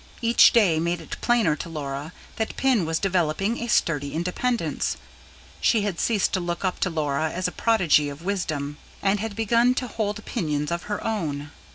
Each 0.19 0.51
day 0.51 0.79
made 0.79 0.99
it 0.99 1.21
plainer 1.21 1.55
to 1.57 1.69
Laura 1.69 2.11
that 2.37 2.57
Pin 2.57 2.87
was 2.87 2.97
developing 2.97 3.59
a 3.59 3.67
sturdy 3.67 4.15
independence; 4.15 4.97
she 5.59 5.81
had 5.83 5.99
ceased 5.99 6.33
to 6.33 6.39
look 6.39 6.65
up 6.65 6.79
to 6.79 6.89
Laura 6.89 7.29
as 7.29 7.47
a 7.47 7.51
prodigy 7.51 8.09
of 8.09 8.23
wisdom, 8.23 8.77
and 9.03 9.19
had 9.19 9.35
begun 9.35 9.75
to 9.75 9.85
hold 9.85 10.17
opinions 10.17 10.71
of 10.71 10.85
her 10.89 11.05
own. 11.05 11.51